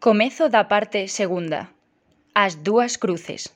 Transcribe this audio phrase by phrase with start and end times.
[0.00, 1.76] Comezo da parte segunda.
[2.32, 3.52] As dúas cruces.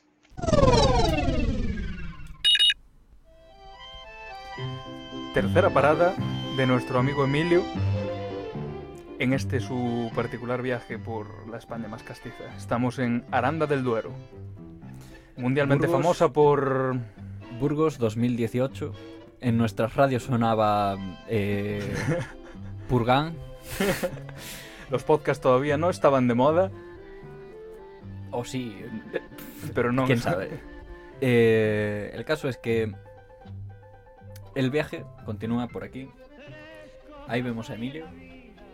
[5.32, 6.12] Tercera parada
[6.58, 7.64] de nuestro amigo Emilio
[9.18, 12.44] en este su particular viaje por la España más castiza.
[12.58, 14.12] Estamos en Aranda del Duero,
[15.38, 16.02] mundialmente Burgos.
[16.02, 16.98] famosa por...
[17.58, 18.92] Burgos 2018.
[19.40, 21.80] En nuestras radios sonaba eh,
[22.90, 23.34] Purgan.
[24.90, 26.70] Los podcasts todavía no estaban de moda,
[28.30, 28.76] O sí,
[29.74, 30.06] pero no...
[30.06, 30.50] quién sabe.
[31.20, 32.92] Eh, el caso es que
[34.56, 36.10] el viaje continúa por aquí.
[37.28, 38.06] Ahí vemos a Emilio.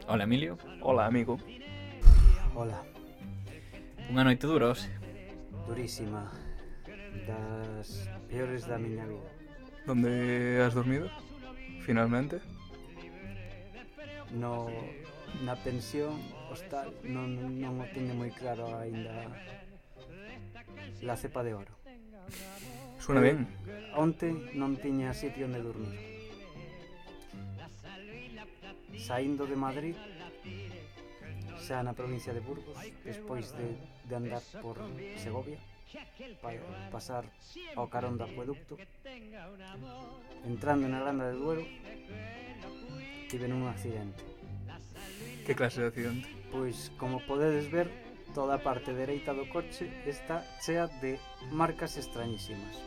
[0.08, 0.56] Hola Emilio.
[0.80, 1.38] Hola, amigo.
[2.56, 2.82] Hola,
[4.10, 4.88] Unha noite dura, hoxe.
[5.68, 6.32] durísima
[7.28, 9.30] Das peores da miña vida
[9.86, 11.06] ¿Dónde has dormido?
[11.86, 12.40] Finalmente.
[14.34, 14.66] No,
[15.44, 16.18] na pensión
[16.50, 19.30] hostal non, non o teño moi claro aínda
[21.02, 21.72] la cepa de oro.
[23.00, 23.48] Suena ben.
[23.96, 25.96] Onte non tiña sitio onde dormir.
[29.00, 29.96] Saindo de Madrid,
[31.64, 33.74] xa na provincia de Burgos, despois de,
[34.06, 34.76] de andar por
[35.16, 35.58] Segovia,
[36.44, 36.60] para
[36.92, 37.24] pasar
[37.74, 38.76] ao carón do acueducto,
[40.44, 41.64] entrando na Granda de Duero,
[43.26, 44.39] tive un accidente.
[45.50, 46.28] Que clase de accidente?
[46.52, 47.90] Pois, como podedes ver,
[48.38, 51.18] toda a parte dereita do coche está chea de
[51.50, 52.78] marcas extrañísimas.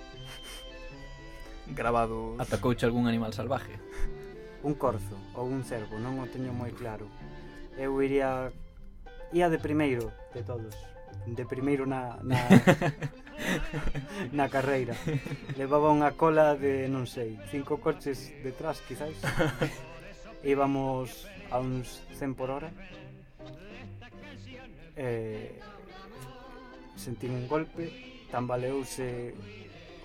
[1.67, 2.39] Gravados...
[2.39, 3.75] Atacouche algún animal salvaje?
[4.63, 7.11] Un corzo ou un cervo, non o teño moi claro.
[7.75, 8.55] Eu iría...
[9.35, 10.71] Ia de primeiro de todos.
[11.27, 12.15] De primeiro na...
[12.23, 12.47] na...
[14.39, 14.95] na carreira.
[15.59, 19.19] Levaba unha cola de, non sei, cinco coches detrás, quizáis.
[20.47, 22.73] Íbamos a uns 100 por hora
[24.97, 25.61] eh,
[26.97, 29.37] sentí un golpe tambaleouse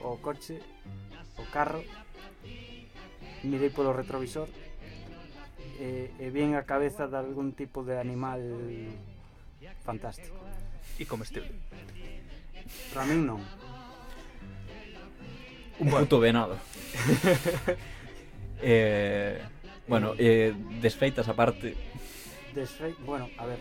[0.05, 0.61] o coche
[1.41, 1.81] o carro
[3.49, 4.49] mirei polo retrovisor
[5.81, 8.43] e, e vin a cabeza de algún tipo de animal
[9.87, 10.37] fantástico.
[10.99, 11.55] E comestible.
[12.93, 13.41] Para min non.
[15.79, 16.59] Un puto venado.
[18.59, 19.39] Eh
[19.89, 21.75] Bueno, eh, eh, desfeitas aparte.
[22.55, 22.95] Desfei...
[23.05, 23.59] Bueno, a ver.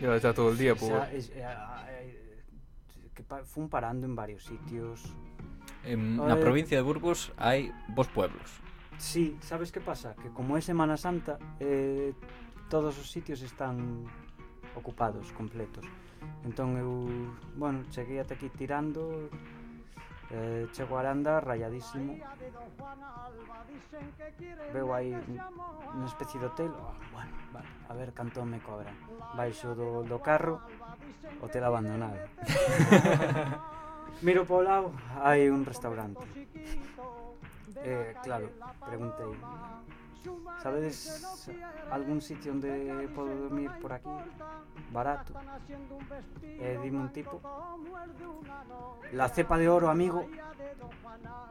[0.00, 0.90] Lleva está todo el día, por...
[0.90, 1.46] O sea, eh, eh,
[1.88, 5.04] eh, que pa fun parando en varios sitios.
[5.84, 6.44] En a na ver...
[6.44, 8.48] provincia de Burgos hai vos pueblos.
[8.96, 10.14] Sí, sabes que pasa?
[10.16, 12.14] Que como é Semana Santa, eh,
[12.70, 14.06] todos os sitios están
[14.74, 15.84] ocupados, completos.
[16.46, 17.06] Entón eu,
[17.58, 19.28] bueno, cheguei ata aquí tirando
[20.32, 22.16] Eh, chego a Aranda rayadísimo.
[24.72, 26.72] Veo aí unha especie de hotel.
[26.72, 28.88] Oh, Bueno, vale, a ver canto me cobra?
[29.36, 30.64] Baixo do, do carro
[31.44, 32.16] Hotel abandonado?
[34.24, 34.88] Miro polo lado
[35.20, 36.24] Hai un restaurante.
[37.76, 38.50] Eh, claro,
[38.84, 39.32] preguntei
[40.62, 41.26] Sabedes
[41.90, 42.70] algún sitio onde
[43.10, 44.14] podo dormir por aquí
[44.94, 45.34] barato?
[46.42, 47.42] E dime un tipo.
[49.12, 50.28] La cepa de oro, amigo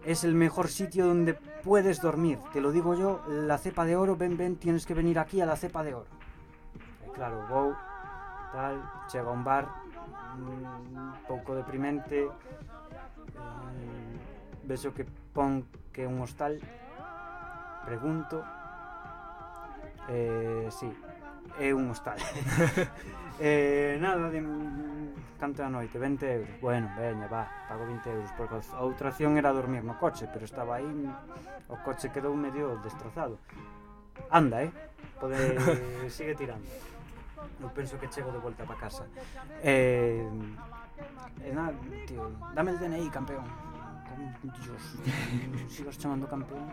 [0.05, 2.39] Es el mejor sitio donde puedes dormir.
[2.53, 5.45] Te lo digo yo, la cepa de oro Ven, ven, tienes que venir aquí a
[5.45, 6.09] la cepa de oro.
[7.05, 7.75] E claro, vou
[8.51, 9.67] Tal, chego a un bar
[10.35, 12.29] mm, Un pouco deprimente eh,
[14.63, 16.59] Vexo que pon que é un hostal
[17.85, 18.43] pregunto
[20.09, 20.89] eh, si sí,
[21.59, 22.17] é un hostal.
[23.43, 25.97] Eh, nada de mm, canto a noite?
[25.97, 26.61] 20 euros.
[26.61, 30.45] Bueno, veña, va, pago 20 euros porque a outra acción era dormir no coche pero
[30.45, 31.09] estaba aí
[31.65, 33.41] o coche quedou medio destrozado.
[34.29, 34.91] Anda, eh
[35.21, 35.37] Pode,
[36.09, 36.65] sigue tirando.
[37.61, 39.05] Eu penso que chego de volta para casa.
[39.63, 40.25] Eh,
[41.41, 41.73] eh, nada,
[42.05, 43.45] tío, dame el DNI campeón.
[44.41, 44.83] Dios,
[45.67, 46.65] sigas chamando campeón.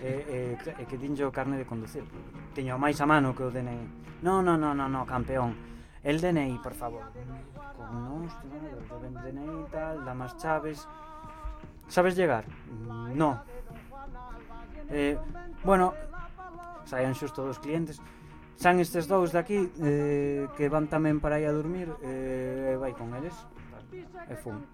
[0.00, 2.04] E, e, e que dinlle o carne de conducir.
[2.54, 5.54] Teño máis a mano que o DNI no, no, no, no, no, campeón.
[6.02, 7.10] El DNI, por favor.
[7.76, 8.24] Con non,
[9.02, 10.86] ben DNI tal damas chaves.
[11.88, 12.44] Sabes llegar?
[13.14, 13.42] no.
[14.88, 15.18] Eh,
[15.64, 15.94] bueno
[16.86, 18.00] saían xusto dos clientes.
[18.56, 22.96] San estes dous de aquí eh, que van tamén para aí a dormir eh, vai
[22.96, 23.34] con eles
[24.04, 24.64] e fun.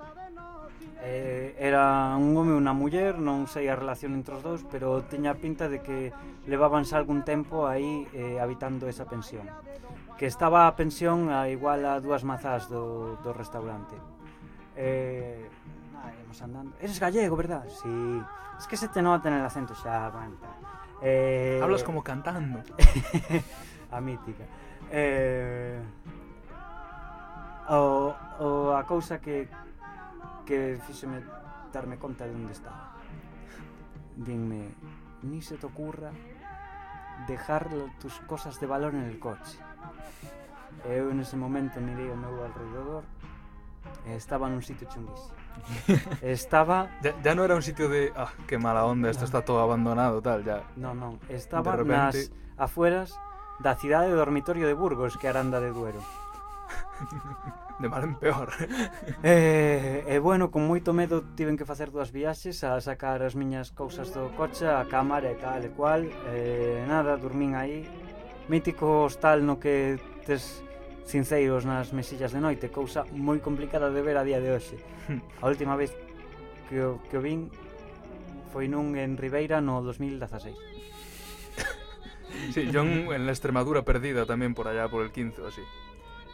[1.03, 5.03] Eh, era un home e unha muller, non sei a relación entre os dous, pero
[5.07, 6.15] tiña pinta de que
[6.47, 9.47] levábanse algún tempo aí eh, habitando esa pensión.
[10.17, 13.99] Que estaba a pensión a igual a dúas mazás do, do restaurante.
[14.79, 15.43] Eh,
[15.93, 16.73] nada, íamos andando.
[16.79, 17.67] Eres gallego, verdad?
[17.67, 18.23] Sí.
[18.59, 20.39] Es que se te nota en el acento xa, bueno.
[21.03, 21.59] Eh...
[21.61, 22.63] Hablas como cantando.
[23.91, 24.45] a mítica.
[24.91, 25.81] Eh,
[28.83, 29.47] a cousa que
[30.43, 31.23] que fíxeme
[31.71, 32.99] darme conta de onde estaba.
[34.19, 34.75] Dinme,
[35.23, 36.11] ni se te ocurra
[37.27, 37.71] dejar
[38.03, 39.59] tus cosas de valor en el coche.
[40.83, 43.07] Eu en ese momento mirei ao meu alrededor
[44.03, 45.39] e estaba nun sitio chunguísimo.
[46.25, 46.89] Estaba...
[47.05, 50.19] Ya, ya non era un sitio de, ah, que mala onda, esto está todo abandonado,
[50.25, 50.65] tal, ya.
[50.75, 51.93] Non, non, estaba de repente...
[51.93, 52.17] nas
[52.57, 53.15] afueras
[53.61, 56.01] da cidade do dormitorio de Burgos, que é Aranda de Duero.
[57.81, 58.51] de mal en peor.
[58.59, 58.65] e,
[59.23, 63.35] e eh, eh, bueno, con moito medo tiven que facer dúas viaxes a sacar as
[63.35, 66.07] miñas cousas do coche, a cámara e tal e cual.
[66.31, 67.87] E nada, dormín aí.
[68.51, 70.63] Mítico hostal no que tes
[71.05, 74.79] sinceiros nas mesillas de noite, cousa moi complicada de ver a día de hoxe.
[75.43, 75.95] A última vez
[76.71, 77.51] que o, que o vin
[78.55, 80.73] foi nun en Ribeira no 2016.
[82.53, 85.65] Sí, yo en la Extremadura perdida tamén por allá por el 15 o así.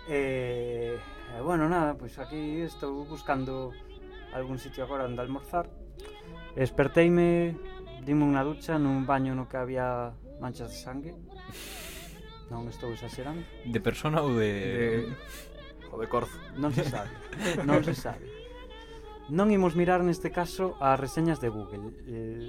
[0.08, 3.76] E, e bueno, nada, pois aquí estou buscando
[4.32, 5.68] algún sitio agora onde almorzar.
[6.56, 7.54] Esperteime,
[8.02, 11.12] dime unha ducha nun baño no que había manchas de sangue.
[12.48, 13.44] Non estou exagerando.
[13.68, 14.48] De persona ou de...
[14.48, 14.88] de...
[15.92, 16.40] O de corzo.
[16.56, 17.12] Non se sabe.
[17.68, 18.24] Non se sabe.
[19.28, 21.92] Non imos mirar neste caso as reseñas de Google.
[22.08, 22.48] Eh,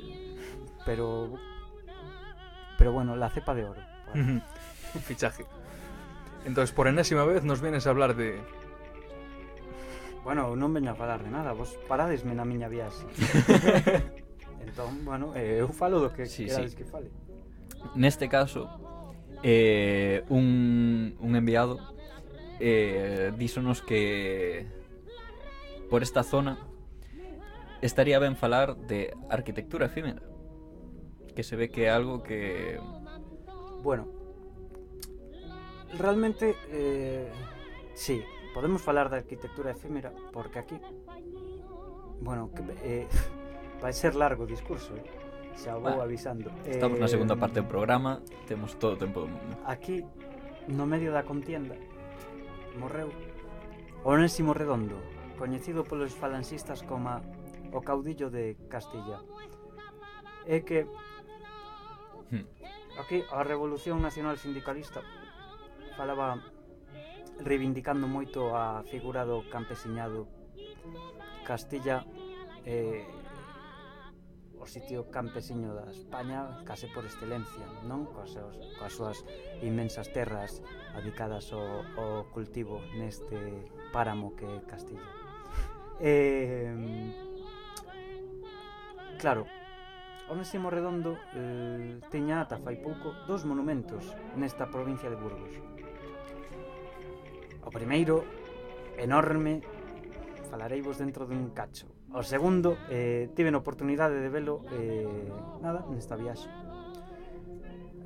[0.88, 1.36] pero...
[2.80, 3.84] Pero bueno, la cepa de oro.
[4.16, 4.40] Bueno.
[5.04, 5.44] Fichaje.
[6.46, 8.40] Entonces, por enésima vez nos vienes a hablar de...
[10.24, 13.08] Bueno, non veño a falar de nada, vos parádesme na miña viaxe.
[14.66, 16.78] entón, bueno, eh, eu falo do que sí, querades sí.
[16.78, 17.10] que fale.
[17.96, 18.68] Neste caso,
[19.42, 21.80] eh, un, un enviado
[22.60, 24.68] eh, dísonos que
[25.90, 26.60] por esta zona
[27.82, 30.22] estaría ben falar de arquitectura efímera
[31.40, 32.78] que se ve que é algo que...
[33.82, 34.19] Bueno,
[35.98, 37.32] realmente, eh,
[37.94, 40.78] sí, podemos falar da arquitectura efímera porque aquí,
[42.22, 43.08] bueno, que, eh,
[43.82, 45.04] vai ser largo o discurso, eh?
[45.56, 46.52] xa vou bah, avisando.
[46.64, 49.60] Estamos eh, na segunda parte do programa, temos todo o tempo do mundo.
[49.66, 50.06] Aquí,
[50.68, 51.76] no medio da contienda,
[52.80, 53.12] morreu
[54.04, 54.96] Onésimo Redondo,
[55.36, 57.20] coñecido polos falanxistas como
[57.76, 59.20] o caudillo de Castilla.
[60.48, 60.88] É que
[62.32, 62.60] hm.
[63.00, 65.00] Aquí a Revolución Nacional Sindicalista
[65.98, 66.42] falaba
[67.40, 70.28] reivindicando moito a figura do campesiñado
[71.48, 72.06] Castilla
[72.66, 73.08] eh,
[74.60, 78.04] o sitio campesiño da España case por excelencia, non?
[78.12, 79.18] Coas, seus, coas súas
[79.64, 80.60] inmensas terras
[80.92, 83.40] dedicadas ao, ao cultivo neste
[83.96, 85.08] páramo que é Castilla.
[86.04, 86.76] Eh,
[89.16, 89.48] claro,
[90.28, 95.69] Onésimo Redondo eh, teña ata fai pouco dos monumentos nesta provincia de Burgos
[97.70, 98.26] O primeiro,
[98.98, 99.62] enorme,
[100.50, 101.86] falareivos dentro dun cacho.
[102.10, 105.06] O segundo, eh, tiven oportunidade de velo eh,
[105.62, 106.50] nada nesta viaxe.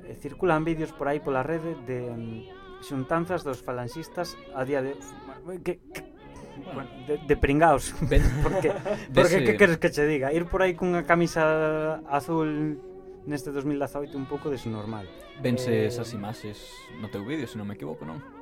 [0.04, 5.00] Eh, circulan vídeos por aí pola rede de mm, xuntanzas dos falanxistas a día de...
[5.00, 6.12] Eh, que, que,
[6.76, 7.96] bueno, de, de pringaos
[8.44, 8.68] porque,
[9.16, 12.76] porque que queres que che diga ir por aí cunha camisa azul
[13.24, 15.08] neste 2018 un pouco desnormal
[15.40, 16.68] vense eh, esas imaxes
[17.00, 18.33] no teu vídeo, se non me equivoco, non?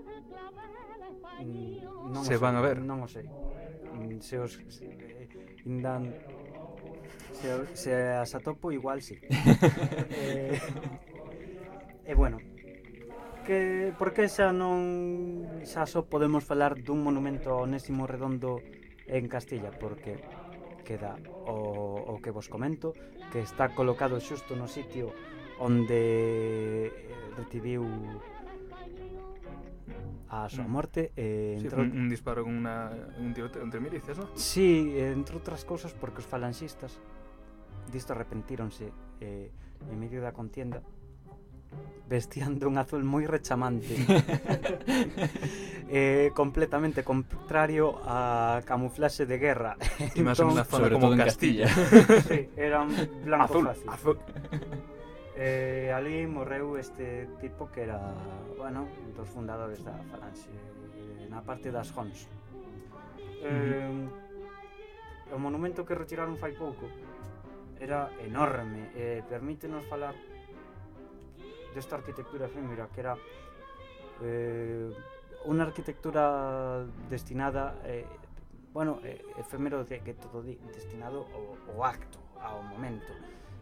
[1.44, 2.78] Mm, non se van sei, a ver.
[2.80, 3.26] Non o sei.
[3.26, 5.28] Mm, se os se, eh,
[5.66, 6.14] indan
[7.38, 9.18] se, se as atopo igual si.
[9.18, 9.26] Sí.
[10.22, 10.61] eh,
[12.06, 12.38] e eh, bueno,
[13.46, 18.62] que por que xa non xa só podemos falar dun monumento onésimo redondo
[19.06, 20.18] en Castilla, porque
[20.87, 22.94] queda o, o que vos comento,
[23.30, 25.11] que está colocado xusto no sitio
[25.58, 26.90] onde eh,
[27.38, 27.87] recibiu
[30.32, 30.72] a súa Mm.
[31.12, 32.88] e Sí, entre, un, un disparo con una,
[33.20, 34.32] un tiroteo entre milicias, ¿no?
[34.34, 36.96] Sí, entre outras cousas porque os falanxistas
[37.92, 38.88] disto arrepentíronse
[39.20, 39.52] eh,
[39.92, 40.80] en medio da contienda
[42.08, 43.92] vestían de un azul moi rechamante
[45.88, 49.76] eh, completamente contrario a camuflaxe de guerra
[50.16, 51.68] Y más en una zona sobre como todo en Castilla.
[52.28, 52.92] sí, era un
[53.24, 54.16] blanco azul, fácil azul.
[55.42, 57.99] Eh, ali morreu este tipo que era,
[58.54, 60.54] bueno, dos fundadores da Falange
[61.26, 62.30] na parte das Jons.
[63.42, 65.34] Eh, mm.
[65.34, 66.87] o monumento que retiraron fai pouco
[67.82, 70.14] era enorme e eh, permítenos falar
[71.75, 73.18] desta arquitectura efímera que era
[74.22, 74.94] eh,
[75.50, 78.06] unha arquitectura destinada eh,
[78.70, 83.11] bueno, eh, efémero de que todo di, destinado ao, ao acto, ao momento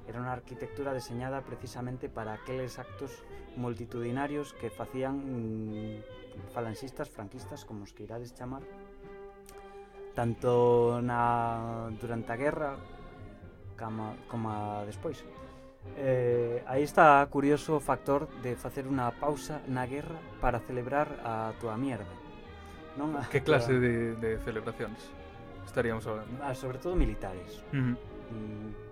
[0.09, 3.23] Era unha arquitectura deseñada precisamente para aqueles actos
[3.57, 8.63] multitudinarios que facían mm, falanxistas franquistas, como os que irades chamar,
[10.15, 12.71] tanto na durante a guerra
[13.79, 14.51] como, como
[14.87, 15.25] despois.
[15.97, 21.57] Eh, aí está curioso o factor de facer unha pausa na guerra para celebrar a
[21.57, 22.13] tua mierda.
[23.01, 25.01] Non a que clase de, de celebracións
[25.65, 26.37] estaríamos hablando?
[26.45, 27.65] Ah, sobre todo militares.
[27.73, 27.97] Uh -huh.
[27.97, 28.90] mm,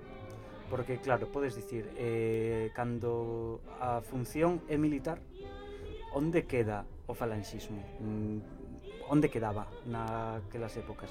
[0.71, 5.19] Porque claro, podes dicir, eh, cando a función é militar,
[6.13, 7.81] onde queda o falanxismo?
[8.01, 8.39] Mm,
[9.09, 11.09] onde quedaba naquelas épocas?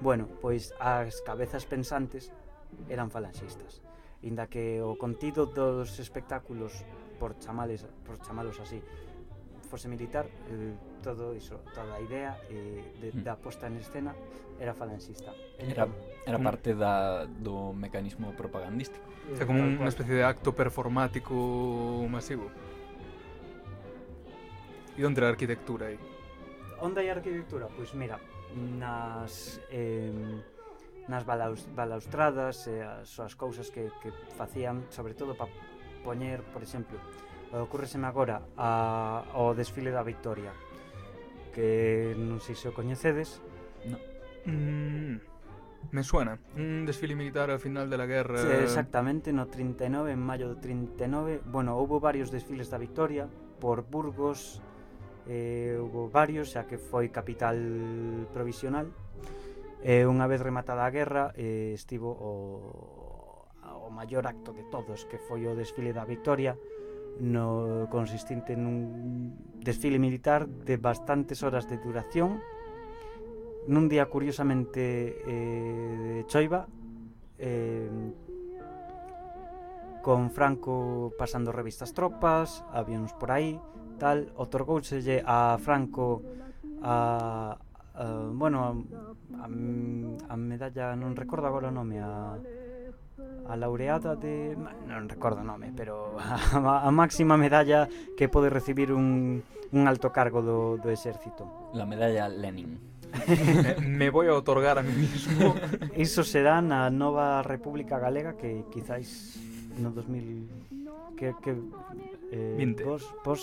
[0.00, 2.28] Bueno, pois as cabezas pensantes
[2.92, 3.80] eran falanxistas.
[4.20, 6.84] Inda que o contido dos espectáculos,
[7.16, 8.82] por chamales, por chamalos así,
[9.68, 10.72] fose militar eh,
[11.04, 13.22] todo iso, toda a idea eh, de, mm.
[13.22, 14.16] da posta en escena
[14.58, 15.36] era falangista.
[15.60, 15.86] Era,
[16.24, 16.42] era mm.
[16.42, 19.04] parte da, do mecanismo propagandístico.
[19.28, 21.36] Eh, é como unha especie de acto performático
[22.08, 22.48] masivo.
[24.96, 26.00] E onde a arquitectura aí?
[26.80, 27.68] Onde hai arquitectura?
[27.68, 28.16] Pois mira,
[28.56, 29.60] nas...
[29.70, 30.56] Eh,
[31.08, 35.48] nas balaus, balaustradas e as, as cousas que, que facían, sobre todo para
[36.04, 37.00] poñer, por exemplo,
[37.52, 40.52] Eh, ocurreseme agora a, ao desfile da Victoria
[41.56, 43.40] que non sei se o coñecedes.
[43.88, 43.96] No.
[44.46, 45.16] mm,
[45.90, 46.38] me suena.
[46.54, 48.38] Un desfile militar ao final de la guerra.
[48.38, 53.26] Sí, exactamente no 39 en maio do 39 bueno, houve varios desfiles da Victoria
[53.58, 54.62] por Burgos
[55.28, 57.56] eh, houve varios xa que foi capital
[58.32, 58.92] provisional.
[59.82, 62.32] E eh, unha vez rematada a guerra eh, estivo o,
[63.86, 66.54] o maior acto de todos que foi o desfile da Victoria
[67.20, 72.38] no consistente nun desfile militar de bastantes horas de duración
[73.68, 76.64] nun día curiosamente eh, de choiva
[77.36, 77.90] eh,
[80.00, 83.60] con Franco pasando revistas tropas, avións por aí,
[84.00, 86.22] tal, otorgóuselle a Franco
[86.80, 87.58] a,
[87.92, 88.72] a bueno, a,
[89.42, 89.46] a,
[90.32, 92.40] a medalla, non recordo agora o nome, a
[93.48, 94.54] a laureada de...
[94.86, 99.40] non recordo o nome, pero a, a máxima medalla que pode recibir un,
[99.72, 101.72] un alto cargo do, do exército.
[101.72, 102.76] La medalla Lenin.
[103.08, 105.54] me, eh, me voy a otorgar a mí mismo.
[105.96, 109.40] Iso será na nova República Galega que quizáis
[109.80, 111.56] no 2000 que que
[112.30, 112.84] eh 20.
[112.84, 113.40] vos vos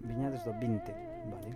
[0.00, 0.92] viñades do 20,
[1.32, 1.50] vale?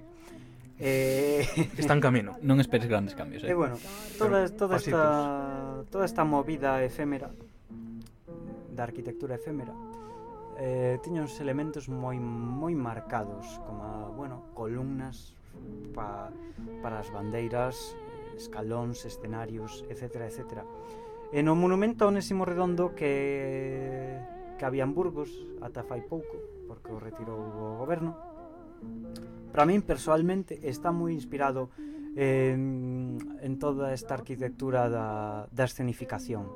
[0.80, 1.44] Eh,
[1.76, 2.40] está en camino.
[2.40, 3.52] Non esperes grandes cambios, eh.
[3.52, 3.76] E eh, bueno,
[4.16, 9.72] toda toda esta toda esta movida efémera eh, da arquitectura efémera
[10.60, 15.32] eh, tiña uns elementos moi moi marcados como, bueno, columnas
[15.96, 16.28] pa,
[16.84, 17.96] para as bandeiras
[18.37, 20.64] escalóns, escenarios, etc, etc.
[21.32, 24.20] E no monumento a Onésimo Redondo que
[24.60, 25.32] que había en Burgos
[25.64, 26.37] ata fai pouco,
[26.68, 28.12] porque o retirou o goberno.
[29.49, 31.72] Para min persoalmente está moi inspirado
[32.17, 36.49] en, en toda esta arquitectura da, da escenificación.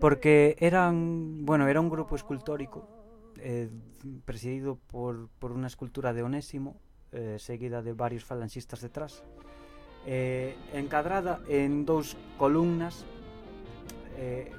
[0.00, 2.86] Porque eran, bueno, era un grupo escultórico
[3.40, 3.68] eh,
[4.24, 6.78] presidido por, por unha escultura de Onésimo,
[7.10, 9.24] eh, seguida de varios falanxistas detrás,
[10.06, 13.04] eh, encadrada en dous columnas,
[14.16, 14.52] eh,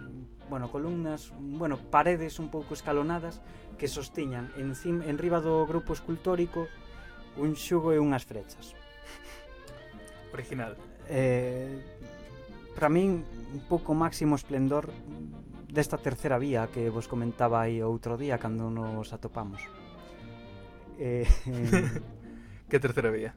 [0.50, 3.42] bueno, columnas, bueno, paredes un pouco escalonadas
[3.78, 6.68] que sostiñan en, cim, en riba do grupo escultórico
[7.38, 8.79] un xugo e unhas frechas
[10.34, 10.78] original.
[11.08, 11.82] Eh,
[12.76, 14.94] para min, un pouco máximo esplendor
[15.70, 19.62] desta terceira vía que vos comentaba aí outro día cando nos atopamos.
[20.98, 21.28] Eh,
[22.70, 23.32] que terceira vía?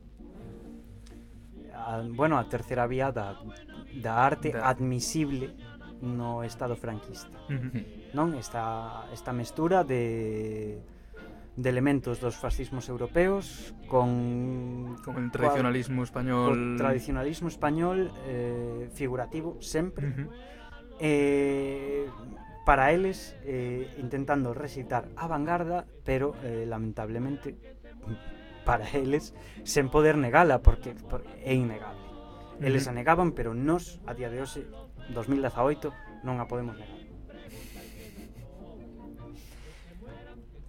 [1.74, 3.36] A, bueno, a terceira vía da,
[3.98, 4.68] da arte da...
[4.68, 5.52] admisible
[6.02, 7.30] no estado franquista.
[8.12, 10.82] Non esta esta mestura de
[11.56, 20.08] de elementos dos fascismos europeos con con el tradicionalismo español tradicionalismo español eh, figurativo sempre
[20.08, 20.28] uh -huh.
[21.00, 22.08] eh,
[22.64, 27.58] para eles eh, intentando recitar a vanguarda pero eh, lamentablemente
[28.64, 32.00] para eles sen poder negala porque, porque é innegable
[32.64, 32.96] eles uh -huh.
[32.96, 34.64] a negaban pero nos a día de hoxe
[35.12, 35.92] 2018
[36.24, 37.01] non a podemos negar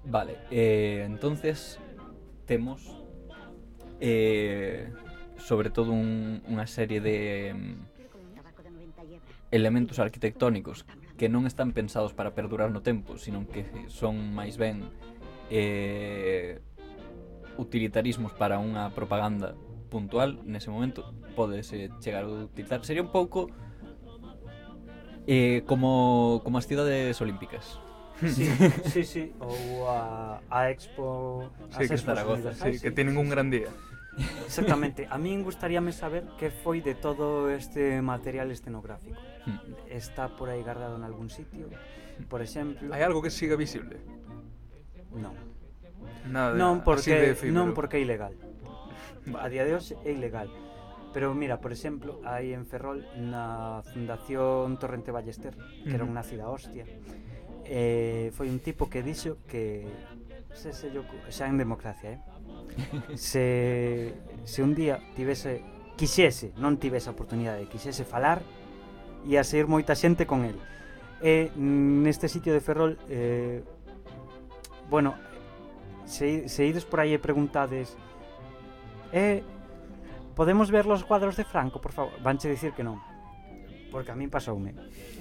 [0.06, 1.80] Vale, eh, entonces
[2.46, 3.04] temos
[4.00, 4.92] eh,
[5.38, 7.94] sobre todo un, unha serie de mm,
[9.52, 10.84] elementos arquitectónicos
[11.16, 14.84] que non están pensados para perdurar no tempo, sino que son máis ben
[15.48, 16.60] eh,
[17.56, 19.56] utilitarismos para unha propaganda
[19.88, 22.84] puntual nese momento podese chegar a utilizar.
[22.84, 23.48] Sería un pouco
[25.28, 27.80] eh, como, como as cidades olímpicas.
[28.22, 28.46] Sí,
[28.94, 33.50] sí, sí, ou a, a Expo sí, as que, Zaragoza, sí, que tienen un gran
[33.50, 33.74] día.
[34.46, 39.18] Exactamente, a min gustaríame saber que foi de todo este material escenográfico.
[39.50, 39.58] Hmm.
[39.90, 42.30] Está por aí guardado en algún sitio, hmm.
[42.30, 42.94] por exemplo...
[42.94, 43.98] Hai algo que siga visible?
[45.10, 45.34] Non.
[46.30, 48.38] Nada, non porque, non porque é ilegal.
[49.36, 50.54] A día de hoxe é ilegal.
[51.14, 55.54] Pero mira, por exemplo, hai en Ferrol na Fundación Torrente Ballester,
[55.86, 56.90] que era unha cida hostia,
[57.74, 59.90] eh, foi un tipo que dixo que
[60.54, 61.02] se se yo,
[61.34, 62.20] xa en democracia, eh?
[63.18, 64.14] se,
[64.46, 65.66] se un día tivese
[65.98, 68.46] quixese, non tivese a oportunidade, quixese falar
[69.26, 70.62] e a sair moita xente con el.
[71.18, 73.66] E eh, neste sitio de Ferrol eh,
[74.86, 75.18] bueno,
[76.06, 77.98] se, se ides por aí e preguntades
[79.10, 79.42] eh,
[80.38, 82.14] podemos ver los cuadros de Franco, por favor?
[82.22, 83.02] Vanche dicir que non.
[83.90, 84.78] Porque a min pasoume.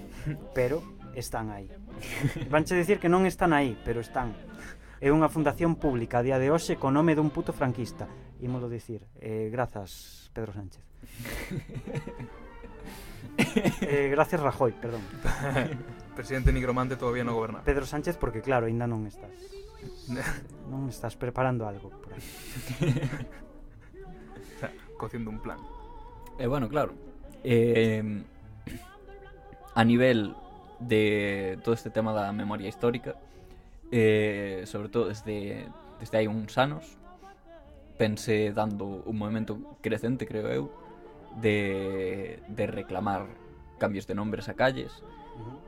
[0.56, 1.68] Pero están aí.
[2.50, 4.32] Vanche dicir que non están aí, pero están.
[5.02, 8.06] É unha fundación pública a día de hoxe co nome dun puto franquista.
[8.38, 9.02] Ímolo dicir.
[9.18, 10.84] Eh, grazas, Pedro Sánchez.
[13.82, 15.00] eh, gracias, Rajoy, perdón.
[16.14, 17.62] Presidente nigromante todavía no goberna.
[17.62, 19.34] Pedro Sánchez, porque claro, aínda non estás.
[20.72, 22.22] non estás preparando algo por aí.
[25.00, 25.58] Cociendo un plan.
[26.38, 26.94] E eh, bueno, claro.
[27.42, 28.22] Eh,
[29.74, 30.38] a nivel
[30.88, 33.16] de todo este tema da memoria histórica,
[33.90, 35.68] eh, sobre todo desde,
[36.00, 36.98] desde hai uns anos,
[37.98, 40.64] pense dando un movimento crecente, creo eu,
[41.40, 43.26] de, de reclamar
[43.78, 45.02] cambios de nombres a calles,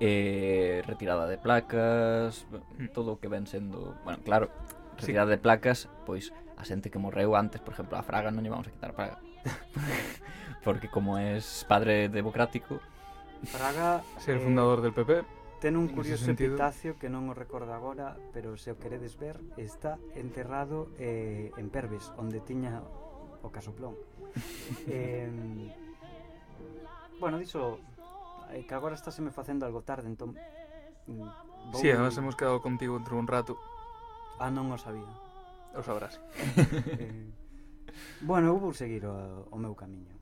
[0.01, 2.47] eh, retirada de placas,
[2.93, 3.95] todo o que ven sendo...
[4.05, 4.51] Bueno, claro,
[4.99, 5.37] retirada sí.
[5.37, 8.69] de placas, pois a xente que morreu antes, por exemplo, a Fraga non lle vamos
[8.69, 9.17] a quitar a Fraga.
[10.67, 12.81] Porque como es padre democrático,
[13.43, 14.03] Fraga...
[14.19, 15.25] Ser eh, fundador del PP.
[15.61, 19.97] Ten un curioso epitacio que non o recordo agora, pero se o queredes ver, está
[20.13, 22.85] enterrado eh, en Perves, onde tiña
[23.41, 23.97] o casoplón.
[24.93, 25.31] eh,
[27.17, 27.81] bueno, diso
[28.53, 30.37] eh, que agora está se me facendo algo tarde, entón
[31.09, 31.81] mm, vou...
[31.81, 33.57] Si, sí, además hemos quedado contigo entre un rato.
[34.37, 35.09] Ah, non o sabía.
[35.73, 36.21] O sabrás.
[37.01, 37.33] eh,
[38.21, 40.13] bueno, eu vou seguir o, o meu camiño.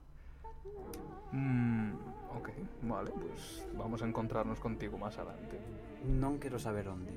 [1.33, 1.97] Mm,
[2.39, 2.49] ok,
[2.83, 5.59] vale, pues vamos a encontrarnos contigo más adelante.
[6.03, 7.13] Non quero saber onde.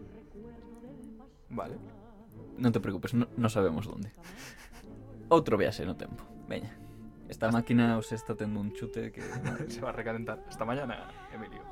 [1.49, 1.77] Vale.
[2.55, 4.11] non te preocupes, no, no sabemos onde.
[5.31, 6.23] Outro viaxe no tempo.
[6.47, 6.71] Veña.
[7.27, 9.19] Esta máquina os está tendo un chute que...
[9.73, 10.45] Se va a recalentar.
[10.45, 11.65] Hasta mañana, Emilio.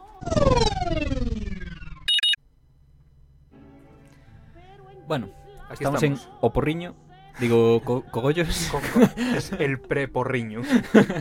[5.08, 5.30] Bueno,
[5.70, 6.26] Aquí estamos, estamos.
[6.26, 6.96] en O Porriño,
[7.40, 8.70] digo, co Cogollos.
[8.72, 10.62] Co- co- es el pre-porriño.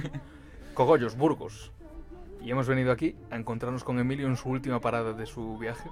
[0.75, 1.73] Cogollos, Burgos.
[2.43, 5.89] Y hemos venido aquí a encontrarnos con Emilio en su última parada de su viaje.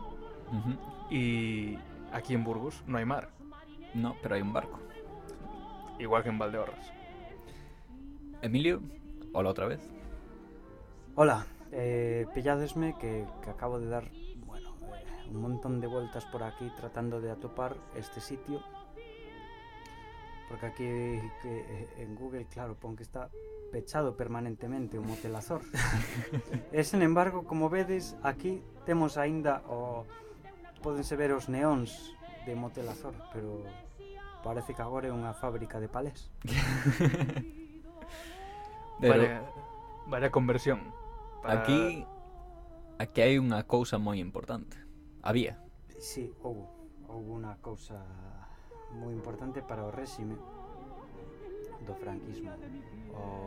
[1.11, 1.79] Y
[2.13, 3.31] aquí en Burgos no hay mar,
[3.95, 4.79] No, pero hai un barco.
[5.99, 6.93] igual que en Valdeorras.
[8.41, 8.81] Emilio,
[9.35, 9.83] hola outra vez.
[11.15, 14.11] Hola, eh, pilladesme que, que acabo de dar
[14.47, 18.63] bueno, eh, un montón de vueltas por aquí tratando de atopar este sitio.
[20.49, 20.89] Porque aquí
[21.43, 23.29] que, eh, en Google, claro, pon que está
[23.71, 25.63] pechado permanentemente o motelazor.
[26.75, 30.05] e, eh, sen embargo, como vedes, aquí temos aínda o...
[30.83, 33.63] Pódense ver os neóns de motel Azor, pero
[34.43, 36.33] parece que agora é unha fábrica de palés.
[39.01, 39.21] pero...
[39.21, 39.41] Vaya,
[40.09, 40.81] vaya conversión.
[41.45, 41.61] Para...
[41.61, 42.05] Aquí
[43.01, 44.77] aquí hai unha cousa moi importante.
[45.25, 45.61] Había.
[46.01, 47.99] Sí, houve houve unha cousa
[48.95, 50.37] moi importante para o réxime
[51.87, 52.53] do franquismo.
[53.17, 53.40] O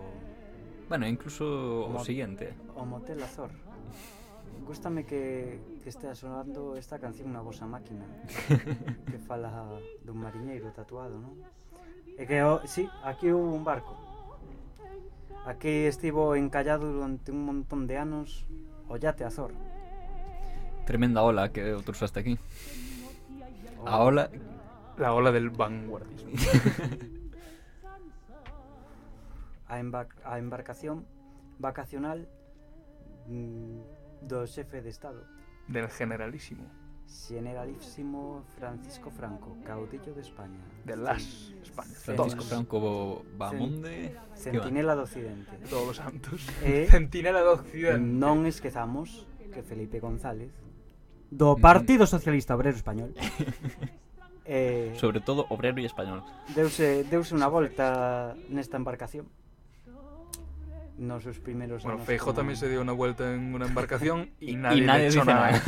[0.93, 2.53] Bueno, incluso o, o siguiente.
[2.75, 3.49] O Motel Azor.
[4.63, 8.06] Gústame que, que estea sonando esta canción na vosa máquina
[9.10, 9.49] Que fala
[10.06, 11.34] dun mariñeiro tatuado, non?
[12.13, 13.97] E que, oh, sí, aquí houve un barco
[15.49, 18.45] Aquí estivo encallado durante un montón de anos
[18.86, 19.58] o yate Azor
[20.86, 22.38] Tremenda ola que outros hasta aquí
[23.82, 24.29] A ola...
[25.01, 26.38] La ola del vanguardismo
[29.74, 31.06] a, embar a embarcación
[31.58, 32.30] vacacional
[33.28, 35.26] mm, do xefe de Estado.
[35.68, 36.70] Del generalísimo.
[37.28, 40.60] Generalísimo Francisco Franco, caudillo de España.
[40.86, 41.54] De las.
[41.62, 41.98] Españas.
[42.04, 42.46] Francisco Todas.
[42.46, 44.16] Franco Bamonde.
[44.36, 45.58] Centinela do Occidente.
[45.70, 46.48] Todos los santos.
[46.64, 48.00] E eh, Centinela do Occidente.
[48.00, 50.54] Non esquezamos que Felipe González
[51.34, 53.14] do Partido Socialista Obrero Español.
[54.46, 56.22] eh, Sobre todo obrero e español.
[56.54, 59.26] Deuse, deuse unha volta nesta embarcación
[61.04, 62.08] nos os primeiros bueno, anos.
[62.08, 62.39] Feijóo como...
[62.39, 65.52] tamén se dio unha vuelta en unha embarcación e nadie, y nadie dicho nada.
[65.52, 65.62] nada.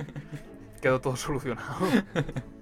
[0.82, 1.82] Quedou todo solucionado.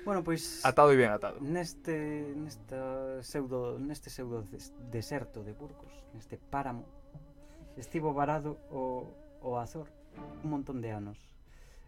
[0.00, 1.38] Bueno, pois pues, atado e ben atado.
[1.44, 6.88] Neste nesta pseudo neste pseudo des, deserto de Burgos, neste páramo,
[7.76, 9.12] estivo varado o
[9.44, 9.92] o Azor
[10.42, 11.18] un montón de anos.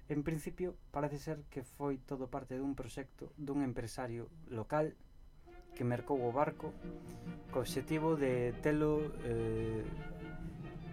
[0.09, 4.93] En principio, parece ser que foi todo parte dun proxecto dun empresario local
[5.75, 6.73] que mercou o barco
[7.53, 9.85] co obxectivo de telo eh,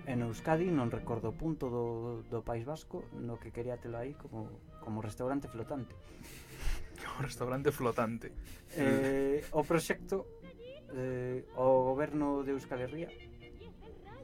[0.10, 4.18] en Euskadi, non recordo o punto do, do País Vasco, no que quería telo aí
[4.18, 4.50] como,
[4.82, 5.94] como restaurante flotante.
[7.20, 8.34] o restaurante flotante.
[8.76, 10.26] Eh, o proxecto
[10.96, 13.10] eh, o goberno de Euskal Herria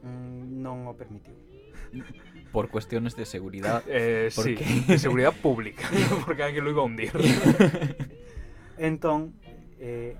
[0.02, 1.34] mm, non o permitiu.
[2.54, 3.84] Por cuestiones de seguridad.
[3.86, 4.64] Eh, porque...
[4.64, 5.86] Sí, de seguridad pública,
[6.26, 7.12] porque alguén lo iba a hundir.
[8.78, 9.38] entón,
[9.78, 10.16] eh,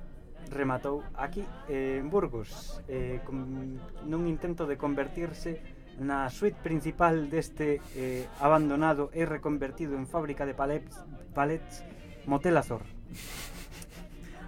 [0.57, 3.77] rematou aquí eh, en Burgos eh, con,
[4.09, 5.61] nun intento de convertirse
[6.01, 10.93] na suite principal deste eh, abandonado e reconvertido en fábrica de palets,
[11.33, 11.85] palets
[12.27, 12.83] Motel Azor.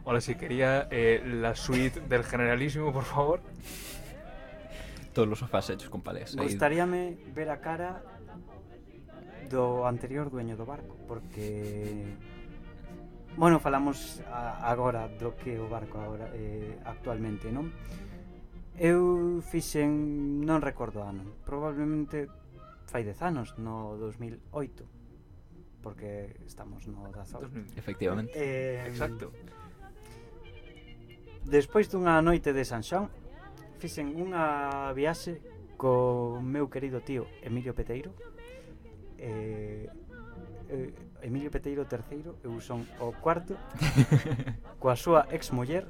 [0.05, 3.41] Hola, si quería eh, la suite del Generalísimo, por favor.
[5.13, 6.37] Todos los sofás hechos con palés.
[6.37, 8.03] Gostaríame ver a cara
[9.49, 12.13] do anterior dueño do barco, porque
[13.39, 17.71] Bueno, falamos a, agora do que o barco agora eh, actualmente, non?
[18.75, 22.27] Eu fixen, non recordo ano, probablemente
[22.91, 24.83] fai 10 anos, no 2008,
[25.87, 27.79] porque estamos no 18.
[27.79, 28.35] Efectivamente.
[28.35, 29.31] Eh, Exacto.
[31.47, 33.07] Despois dunha noite de San Xoán
[33.79, 35.39] fixen unha viaxe
[35.79, 38.11] co meu querido tío Emilio Peteiro,
[39.15, 39.87] eh,
[40.69, 43.57] eh, Emilio Peteiro terceiro, eu son o cuarto,
[44.81, 45.89] coa súa ex muller,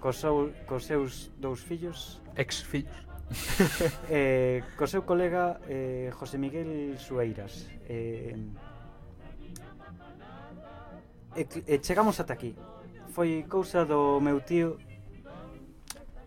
[0.00, 2.22] co seu, cos seus dous fillos.
[2.36, 3.08] Ex fillos.
[4.08, 7.68] eh, co seu colega eh, José Miguel Sueiras.
[7.88, 8.36] Eh,
[11.36, 12.56] e, e chegamos ata aquí.
[13.12, 14.78] Foi cousa do meu tío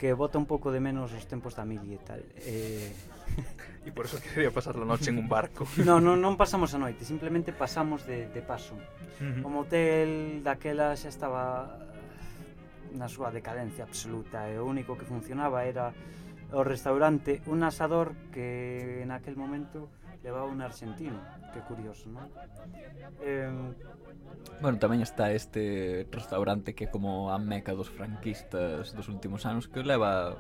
[0.02, 2.19] que bota un pouco de menos os tempos da mili e tal.
[2.41, 2.89] Eh,
[3.86, 5.65] e por eso quería pasar a noche en un barco.
[5.82, 8.78] No, non, non pasamos a noite, simplemente pasamos de, de paso.
[9.22, 11.78] O motel daquela xa estaba
[12.94, 15.94] na súa decadencia absoluta e o único que funcionaba era
[16.52, 19.88] o restaurante, un asador que en aquel momento
[20.23, 21.17] levaba un argentino,
[21.53, 22.29] que curioso, non?
[23.21, 23.49] Eh,
[24.62, 29.81] Bueno, tamén está este restaurante que como a meca dos franquistas dos últimos anos que
[29.86, 30.38] leva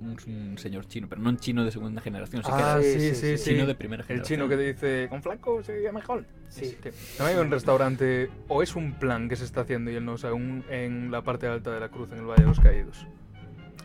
[0.00, 3.14] un, un señor chino, pero non chino de segunda generación, se Ah, sí, sí, sí,
[3.14, 3.44] sí, sí.
[3.52, 4.28] chino de primera El generación.
[4.40, 6.24] chino que dice, con flanco sería mejor.
[6.48, 6.76] Sí.
[6.80, 10.04] Que También hay un restaurante, o es un plan que se está haciendo y él
[10.04, 12.60] no sabe, un- en la parte alta de la cruz, en el Valle de los
[12.60, 13.06] Caídos.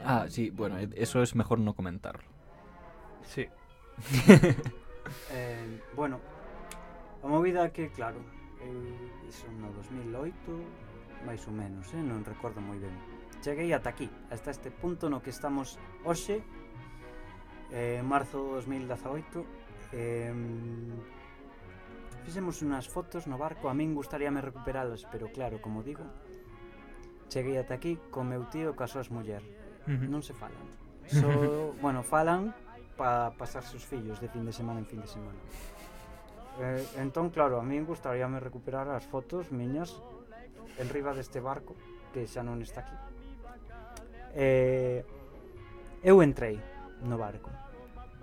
[0.03, 2.27] Ah, sí, bueno, eso es mejor no comentarlo.
[3.23, 3.47] Sí.
[5.31, 6.19] eh, bueno,
[7.23, 8.19] a movida que, claro,
[8.61, 8.75] eu
[9.27, 10.33] iso no 2008,
[11.25, 12.93] máis ou menos, eh, non recordo moi ben.
[13.39, 16.43] Cheguei ata aquí, hasta este punto no que estamos hoxe,
[17.71, 19.45] eh, marzo 2018,
[19.95, 20.33] eh,
[22.23, 26.03] fixemos unhas fotos no barco, a min gustaríame recuperalas, pero claro, como digo,
[27.31, 29.41] cheguei ata aquí co meu tío e coas súas muller.
[29.87, 30.07] Uh -huh.
[30.09, 30.67] Non se falan.
[31.09, 32.53] So, bueno, falan
[32.99, 35.39] para pasar sus fillos de fin de semana en fin de semana.
[36.59, 39.95] Eh, entón, claro, a min gustaríame recuperar as fotos miñas
[40.75, 41.79] en riba deste barco
[42.11, 42.97] que xa non está aquí.
[44.35, 45.07] Eh,
[46.03, 46.59] eu entrei
[47.07, 47.47] no barco.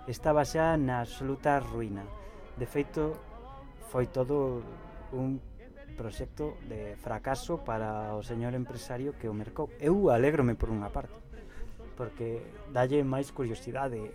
[0.05, 2.05] Estaba xa na absoluta ruína.
[2.53, 3.17] De feito,
[3.89, 4.61] foi todo
[5.09, 5.41] un
[5.97, 9.73] proxecto de fracaso para o señor empresario que o mercou.
[9.81, 11.26] Eu alegrome por unha parte
[11.97, 14.13] porque dalle máis curiosidade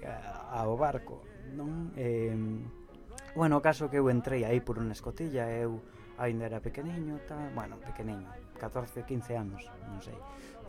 [0.54, 1.90] ao barco, non?
[1.98, 2.32] Eh,
[3.34, 5.82] bueno, o caso que eu entrei aí por unha escotilla, eu
[6.16, 10.16] ainda era pequeniño, tal, bueno, pequeniño, 14, 15 anos, non sei,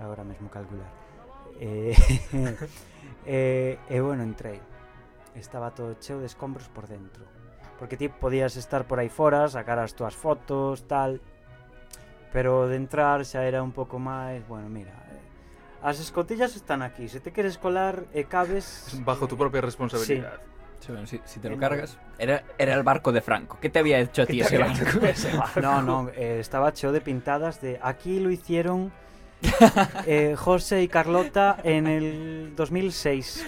[0.01, 0.89] agora mesmo calcular.
[1.59, 1.93] Eh,
[3.25, 4.59] eh, e eh, bueno, entrei.
[5.35, 7.25] Estaba todo cheo de escombros por dentro.
[7.79, 11.21] Porque ti podías estar por aí fora, sacar as túas fotos, tal,
[12.31, 14.93] pero de entrar xa era un pouco máis, bueno, mira,
[15.83, 20.39] as escotillas están aquí se te queres colar e cabes Bajo tu propia responsabilidad.
[20.79, 21.61] Sí, bueno, si, si te Eh, lo no.
[21.61, 23.57] cargas, era, era el barco de Franco.
[23.61, 24.99] ¿Qué te había hecho a ti ese barco?
[25.61, 28.91] No, no, eh, estaba cheo de pintadas de aquí lo hicieron
[30.05, 33.45] eh, José y Carlota en el 2006.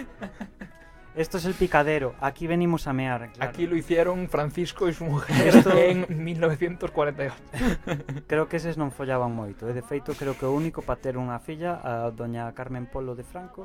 [1.16, 3.32] Esto es el picadero, aquí venimos a mear.
[3.32, 3.50] Claro.
[3.50, 5.72] Aquí lo hicieron Francisco y su mujer Esto...
[5.72, 7.34] en 1948.
[8.28, 11.16] creo que eses non follaban moito, e de feito creo que o único para ter
[11.16, 13.64] unha filla a doña Carmen Polo de Franco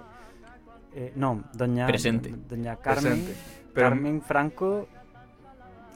[0.94, 2.30] eh, non, doña Presente.
[2.30, 3.34] doña Carmen, Presente.
[3.74, 3.84] Pero...
[3.90, 4.86] Carmen Franco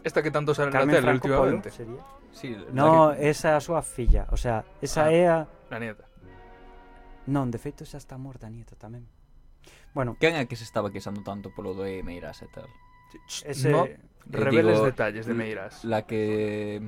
[0.03, 1.71] Esta que tanto sale Carmen la tele Franco últimamente.
[1.71, 2.03] Polo, sería?
[2.35, 3.31] Sí, no, que...
[3.31, 5.47] esa é a súa filla, o sea, esa ah, é a...
[5.71, 6.03] La nieta.
[7.31, 9.07] Non, de feito xa está morta a nieta tamén.
[9.95, 12.67] Bueno, Quen é que se estaba queixando tanto polo do Meirás e tal?
[13.47, 13.87] ese No
[14.27, 15.85] reveles digo, detalles de Meirás.
[15.87, 16.83] La que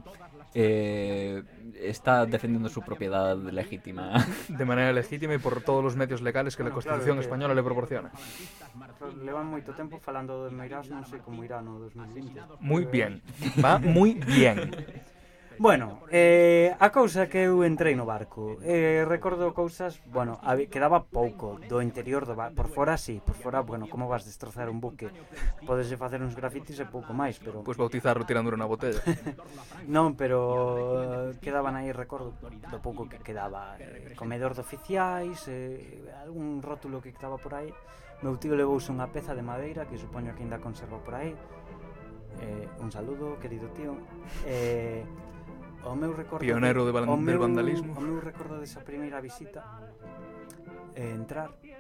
[0.59, 1.43] eh,
[1.79, 4.19] está defendiendo su propiedad legítima.
[4.51, 7.27] De manera legítima y por todos los medios legales que la Bueno, Constitución claro, que-
[7.31, 8.11] española le proporciona.
[9.23, 12.43] levan moito tempo falando de Meirás, non sei como irá no 2020.
[12.59, 13.13] Muy Eh, bien.
[13.63, 14.67] Va muy bien.
[15.59, 18.61] Bueno, eh, a cousa que eu entrei no barco.
[18.61, 20.37] Eh, Recordo cousas, bueno,
[20.69, 24.69] quedaba pouco do interior do barco Por fora sí, por fora, bueno, como vas destrozar
[24.69, 25.09] un buque?
[25.65, 29.01] Podes facer uns grafitis e pouco máis pero Pois pues bautizarlo tirando unha botella.
[29.89, 36.05] Non, pero eh, quedaban aí, recordo, do pouco que quedaba eh, Comedor de oficiais, eh,
[36.21, 37.73] algún rótulo que estaba por aí.
[38.21, 41.33] Meu tío levouse unha peza de madeira que supoño que ainda conserva por aí.
[42.45, 43.97] Eh, Un saludo, querido tío.
[44.45, 45.01] Eh
[45.87, 47.95] o meu recordo pioneiro de, van, o meu, del vandalismo.
[47.95, 49.63] O meu recordo desa primeira visita
[50.95, 51.73] eh, entrar e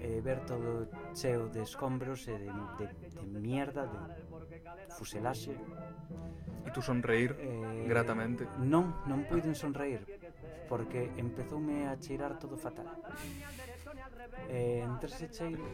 [0.00, 5.52] eh, ver todo cheo de escombros e de, de, de mierda, de fuselaxe.
[6.64, 8.48] E tú sonreír eh, gratamente?
[8.56, 10.00] Non, non puiden sonreír,
[10.68, 12.88] porque empezoume a cheirar todo fatal.
[14.48, 15.64] Eh, entre ese cheiro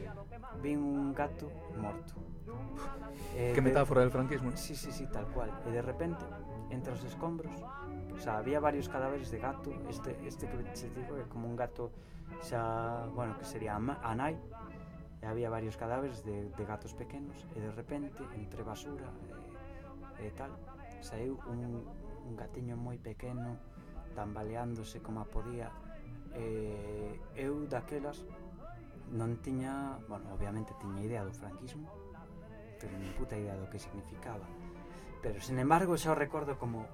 [0.59, 1.47] vin un gato
[1.79, 2.19] morto.
[3.39, 4.51] Eh, que metáfora del franquismo?
[4.59, 5.51] Sí, sí, sí, tal cual.
[5.67, 6.27] E de repente
[6.71, 7.53] entre os escombros.
[8.15, 11.57] O sea, había varios cadáveres de gato, este, este que se digo que como un
[11.57, 11.91] gato,
[12.43, 14.39] xa, bueno, que sería anai,
[15.21, 19.13] e había varios cadáveres de, de gatos pequenos, e de repente, entre basura
[20.17, 20.57] e, e tal,
[21.05, 21.85] saiu un,
[22.25, 23.61] un gatiño moi pequeno,
[24.17, 25.69] tambaleándose como podía,
[26.33, 28.25] e eu daquelas
[29.11, 31.91] non tiña, bueno, obviamente tiña idea do franquismo,
[32.79, 34.47] pero nin puta idea do que significaba.
[35.21, 36.89] Pero, sin embargo, xa o recordo como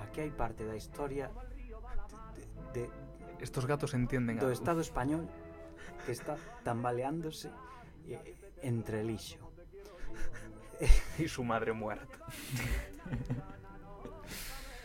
[0.00, 1.32] aquí hai parte da historia
[2.72, 2.84] de, de
[3.40, 4.56] Estos gatos entienden do algo.
[4.56, 5.28] Estado español
[6.06, 7.50] que está tambaleándose
[8.08, 8.20] eh,
[8.62, 9.36] entre el lixo.
[10.80, 12.18] E su madre muerta.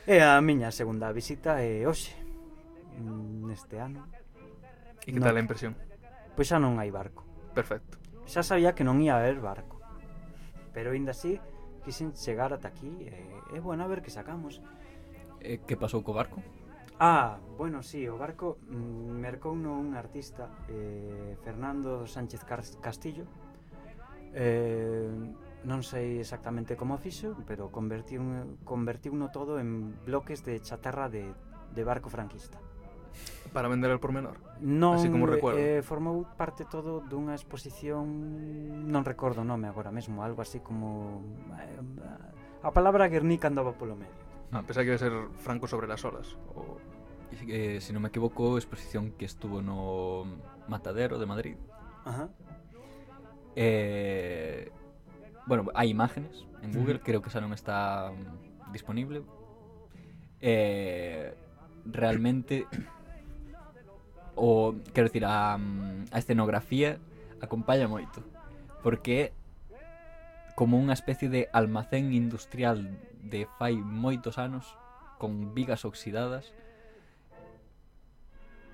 [0.08, 2.12] É eh, a miña segunda visita e hoxe
[3.00, 4.04] neste ano.
[5.08, 5.80] E que tal a impresión?
[6.36, 7.24] Pois xa non hai barco.
[7.56, 7.96] Perfecto.
[8.28, 9.80] Xa sabía que non ia haber barco.
[10.76, 11.40] Pero aínda así
[11.80, 13.14] quixen chegar ata aquí e,
[13.56, 14.62] é bueno, a ver que sacamos.
[15.40, 16.44] E que pasou co barco?
[17.00, 22.44] Ah, bueno, sí, o barco mm, mercou no un artista eh, Fernando Sánchez
[22.84, 23.24] Castillo
[24.34, 25.08] eh,
[25.68, 28.24] non sei exactamente como fixo pero convertiu,
[28.64, 31.36] convertiu no todo en bloques de chatarra de,
[31.76, 32.62] de barco franquista
[33.54, 34.38] Para vender al por menor?
[34.62, 35.58] Non, Así como recuerdo.
[35.58, 38.06] Eh, formou parte todo dunha exposición,
[38.86, 41.24] non recordo o nome agora mesmo, algo así como...
[41.58, 44.14] Eh, a palabra Guernica andaba polo medio.
[44.52, 46.38] Ah, pensaba que iba a ser Franco sobre las olas.
[46.54, 46.78] O...
[47.48, 50.26] Eh, se si non me equivoco, exposición que estuvo no
[50.68, 51.58] Matadero de Madrid.
[52.06, 52.30] Ajá.
[53.56, 54.72] Eh,
[55.46, 57.06] bueno, hai imágenes en Google, mm.
[57.06, 59.22] creo que xa non está mm, disponible.
[60.42, 61.34] Eh,
[61.86, 62.66] realmente
[64.40, 66.98] o quero dicir a, a escenografía
[67.44, 68.24] acompaña moito
[68.80, 69.36] porque
[70.56, 72.88] como unha especie de almacén industrial
[73.20, 74.64] de fai moitos anos
[75.20, 76.56] con vigas oxidadas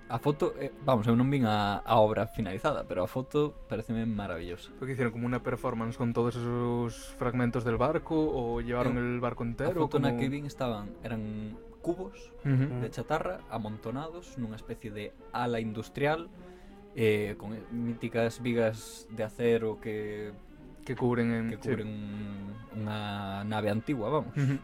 [0.08, 4.06] a foto, eh, vamos, eu non vin a, a obra finalizada, pero a foto pareceme
[4.06, 4.70] maravillosa.
[4.78, 9.18] Porque hicieron como unha performance con todos esos fragmentos del barco ou llevaron eu, el
[9.18, 9.82] barco entero?
[9.82, 10.06] A foto como...
[10.06, 12.82] na que vin estaban, eran cubos uh -huh.
[12.82, 16.34] de chatarra amontonados nunha especie de ala industrial
[16.98, 20.34] eh, con míticas vigas de acero que
[20.86, 22.78] que cubren en, que cubren sí.
[22.78, 24.34] unha nave antigua, vamos.
[24.38, 24.60] Uh -huh.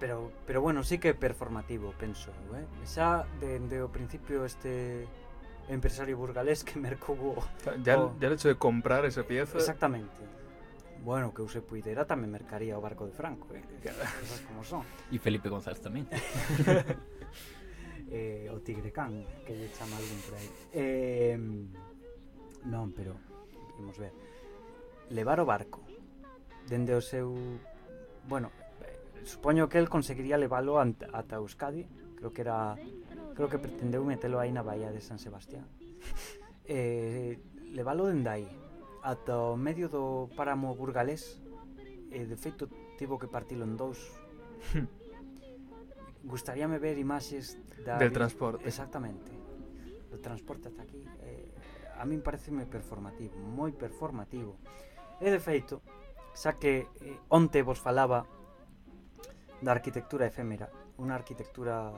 [0.00, 2.66] Pero pero bueno, sí que é performativo, penso, eh.
[2.88, 5.04] Xa dende o principio este
[5.68, 7.40] empresario burgalés que mercou o,
[7.84, 8.16] ya, o...
[8.20, 9.56] ya el hecho de comprar esa pieza.
[9.56, 10.43] Exactamente.
[11.02, 13.64] Bueno, que eu se puidera tamén mercaría o barco de Franco, eh?
[13.82, 14.84] Esas como son.
[15.10, 16.06] E Felipe González tamén.
[18.14, 20.48] eh, o Tigre Can, que lle chama algún por aí.
[20.72, 21.36] Eh,
[22.70, 23.18] non, pero
[23.80, 24.14] imos ver.
[25.10, 25.84] Levar o barco
[26.68, 27.34] dende o seu,
[28.28, 31.84] bueno, eh, supoño que el conseguiría levalo ata Euskadi,
[32.16, 32.76] creo que era
[33.34, 35.66] creo que pretendeu metelo aí na baía de San Sebastián.
[36.64, 37.44] Eh,
[37.76, 38.48] levalo dende aí,
[39.04, 41.44] ata o medio do páramo burgalés
[42.08, 44.00] e de feito tivo que partilo en dous.
[46.24, 48.64] Gustaríame ver imaxes da del transporte.
[48.64, 49.28] Exactamente.
[50.08, 51.52] Do transporte ata aquí eh,
[52.00, 54.56] a min pareceme performativo, moi performativo.
[55.20, 55.84] E de feito,
[56.32, 58.24] xa que eh, onte vos falaba
[59.60, 61.92] da arquitectura efémera, unha arquitectura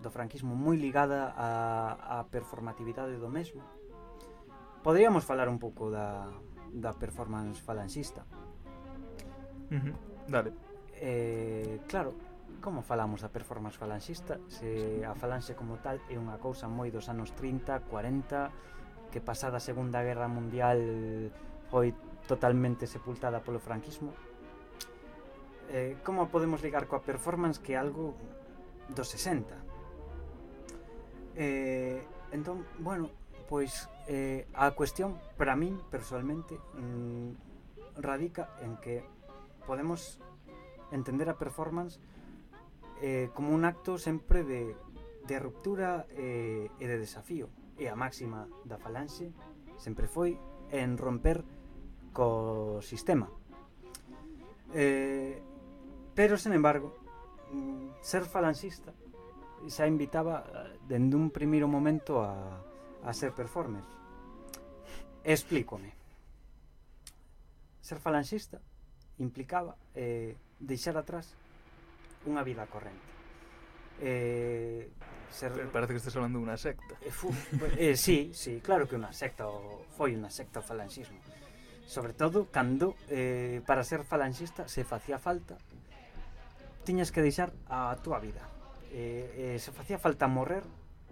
[0.00, 3.60] do franquismo moi ligada á, á performatividade do mesmo,
[4.82, 6.28] Podríamos falar un pouco da,
[6.72, 8.24] da performance falanxista.
[9.70, 9.94] Uh -huh.
[10.28, 10.52] Dale.
[10.96, 12.14] Eh, claro,
[12.60, 17.08] como falamos da performance falanxista se a falanxe como tal é unha cousa moi dos
[17.08, 20.78] anos 30, 40 que pasada a Segunda Guerra Mundial
[21.72, 21.96] foi
[22.28, 24.12] totalmente sepultada polo franquismo
[25.72, 28.12] eh, como podemos ligar coa performance que é algo
[28.92, 29.56] dos 60
[31.40, 32.04] eh,
[32.36, 33.08] entón, bueno,
[33.48, 37.30] pois eh, a cuestión para min personalmente mm,
[38.02, 39.06] radica en que
[39.70, 40.18] podemos
[40.90, 42.02] entender a performance
[43.00, 44.74] eh, como un acto sempre de,
[45.38, 47.46] ruptura eh, de desafío.
[47.78, 49.30] E a máxima da falanxe
[49.78, 50.34] sempre foi
[50.74, 51.46] en romper
[52.10, 53.30] co sistema.
[54.74, 55.38] Eh,
[56.18, 56.98] pero, sen embargo,
[57.54, 58.90] mm, ser falanxista
[59.70, 62.58] xa invitaba eh, dende un primeiro momento a,
[63.06, 63.99] a ser performer.
[65.24, 65.92] Explícome.
[67.80, 68.60] Ser falanxista
[69.18, 71.36] implicaba eh, deixar atrás
[72.24, 73.04] unha vida corrente.
[74.00, 74.88] Eh,
[75.28, 75.52] ser...
[75.56, 76.96] Eh, parece que estás hablando dunha secta.
[77.04, 77.28] Eh, fu,
[77.76, 81.20] eh, sí, sí, claro que unha secta o, foi unha secta o falanxismo.
[81.84, 85.58] Sobre todo cando eh, para ser falanxista se facía falta
[86.84, 88.40] tiñas que deixar a túa vida.
[88.90, 90.64] Eh, eh, se facía falta morrer,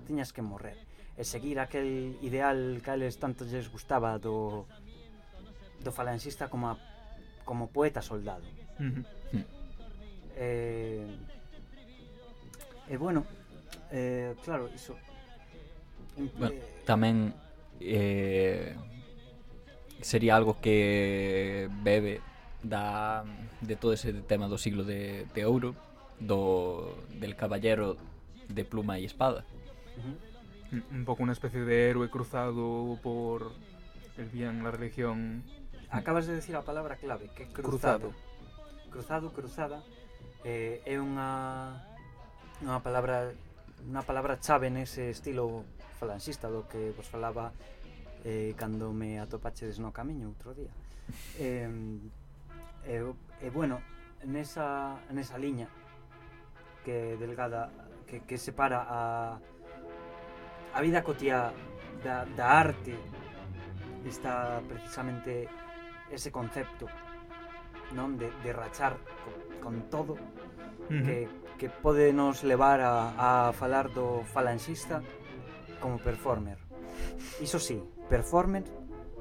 [0.06, 0.87] tiñas que morrer
[1.18, 4.70] e seguir aquel ideal que a eles tanto lles gustaba do,
[5.82, 6.78] do falanxista como, a,
[7.42, 8.46] como poeta soldado.
[8.78, 9.02] Uh
[10.40, 11.02] eh,
[12.86, 13.26] e eh, bueno,
[13.90, 14.94] eh, claro, iso...
[16.38, 17.34] Bueno, eh, tamén
[17.82, 18.78] eh,
[19.98, 22.22] sería algo que bebe
[22.62, 23.26] da,
[23.58, 25.74] de todo ese tema do siglo de, de ouro
[26.22, 27.98] do, del caballero
[28.46, 30.27] de pluma e espada uh -huh
[30.72, 33.52] un pouco unha especie de héroe cruzado por
[34.20, 35.44] el bien, la religión.
[35.88, 38.12] Acabas de decir a palabra clave, que cruzado.
[38.90, 39.78] Cruzado, cruzado cruzada
[40.44, 41.80] eh, é unha
[42.62, 43.32] unha palabra
[43.86, 45.64] unha palabra chave nese estilo
[45.98, 47.54] falanxista do que vos falaba
[48.26, 50.72] eh, cando me atopachedes no camiño outro día.
[51.40, 51.64] Eh,
[52.84, 53.80] e, eh, eh, bueno,
[54.24, 55.68] nesa, nesa liña
[56.84, 57.72] que delgada
[58.04, 59.40] que, que separa a
[60.74, 61.52] a vida cotiá
[62.02, 62.94] da, da arte
[64.06, 65.48] está precisamente
[66.10, 66.88] ese concepto
[67.92, 70.20] non de, de rachar con, con todo uh
[70.88, 71.04] -huh.
[71.04, 71.16] que,
[71.56, 75.00] que pode nos levar a, a falar do falanxista
[75.80, 76.58] como performer
[77.40, 78.64] iso sí, performer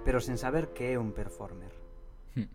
[0.08, 1.68] pero sen saber que é un performer.
[2.32, 2.48] E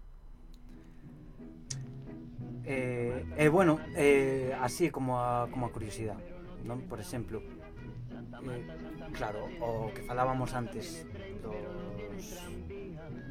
[2.64, 6.24] eh, eh, bueno, eh, así como a, como a curiosidade
[6.64, 6.88] non?
[6.88, 7.44] Por exemplo,
[8.32, 8.64] eh,
[9.12, 11.04] claro, o que falábamos antes
[11.42, 12.26] dos,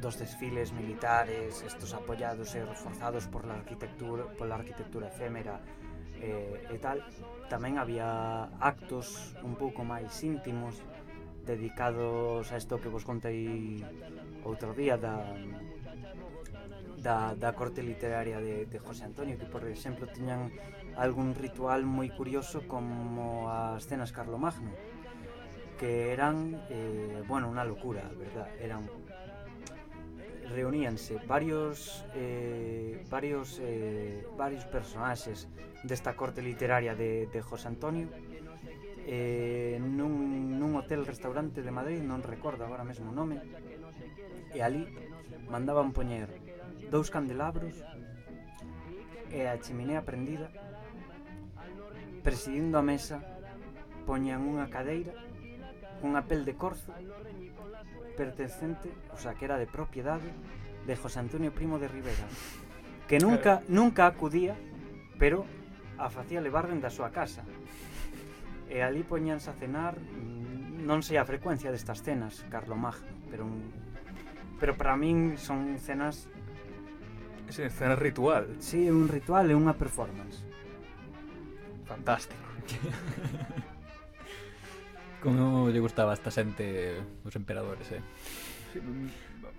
[0.00, 5.60] dos desfiles militares, estos apoiados e reforzados por la arquitectura, pola arquitectura efémera
[6.18, 7.02] eh, e tal,
[7.50, 10.78] tamén había actos un pouco máis íntimos
[11.42, 13.82] dedicados a isto que vos contei
[14.46, 15.26] outro día da
[17.02, 20.54] da, da corte literaria de, de José Antonio que por exemplo tiñan
[20.94, 24.70] algún ritual moi curioso como as cenas Carlomagno.
[24.70, 24.91] Magno
[25.82, 28.48] que eran, eh, bueno, una locura, ¿verdad?
[28.60, 28.88] Eran
[30.48, 35.48] reuníanse varios eh, varios eh, varios personaxes
[35.82, 38.06] desta corte literaria de, de José Antonio
[39.06, 43.40] eh, nun, nun hotel restaurante de Madrid non recordo agora mesmo o nome
[44.54, 44.86] e ali
[45.48, 46.28] mandaban poñer
[46.92, 47.74] dous candelabros
[49.32, 50.52] e a chimenea prendida
[52.22, 53.24] presidindo a mesa
[54.04, 55.31] poñan unha cadeira
[56.02, 56.90] unha pel de corzo
[58.18, 60.28] pertencente, o sea, que era de propiedade
[60.86, 62.26] de José Antonio Primo de Rivera,
[63.08, 64.58] que nunca nunca acudía,
[65.18, 65.46] pero
[65.96, 67.46] a facía levarden da súa casa.
[68.66, 73.46] E ali poñanse a cenar, mm, non sei a frecuencia destas cenas, Carlo Magno, pero
[73.46, 73.70] un,
[74.58, 76.28] pero para min son cenas
[77.52, 78.56] Sí, cena ritual.
[78.60, 80.40] Sí, un ritual e unha performance.
[81.84, 82.40] Fantástico.
[85.22, 88.02] Como lle gustaba a esta xente os emperadores, eh?
[88.74, 88.82] Sí,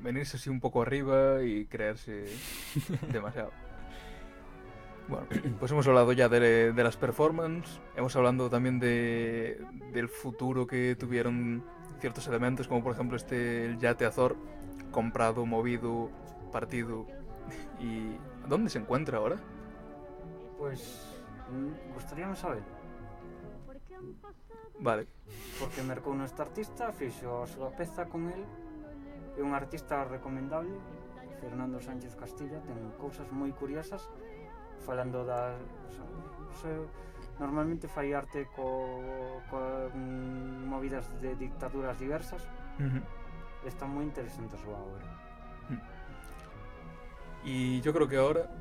[0.03, 2.27] venirse así un poco arriba y creerse
[3.13, 3.51] demasiado.
[5.07, 5.27] Bueno,
[5.59, 9.59] pues hemos hablado ya de, de las performances, hemos hablado también de,
[9.91, 11.63] del futuro que tuvieron
[11.99, 14.35] ciertos elementos, como por ejemplo este el yate Azor,
[14.91, 16.09] comprado, movido,
[16.51, 17.05] partido.
[17.79, 18.15] ¿Y
[18.47, 19.37] dónde se encuentra ahora?
[20.57, 20.81] Pois
[21.51, 22.63] mm, gustaríame saber
[24.83, 25.07] Vale.
[25.59, 28.43] Porque mercou neste artista, fixo a súa peza con el.
[29.39, 30.75] É un artista recomendable,
[31.39, 34.03] Fernando Sánchez Castilla, ten cousas moi curiosas
[34.83, 35.55] falando da
[36.59, 36.67] se,
[37.39, 39.57] normalmente fai arte co, co
[39.95, 42.43] movidas de dictaduras diversas.
[42.75, 43.03] Uh -huh.
[43.63, 45.07] Está moi interesante a súa obra.
[45.71, 45.79] E.
[47.47, 48.51] Y yo creo que ahora,